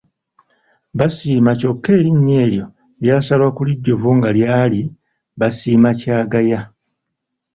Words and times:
Basiima 0.97 1.51
kyokka 1.59 1.89
erinnya 1.99 2.35
eryo 2.45 2.65
lyasalwa 3.01 3.49
ku 3.55 3.61
lijjuvu 3.67 4.09
nga 4.17 4.29
lyali 4.37 4.81
Basiimabakyagaaya. 5.39 6.59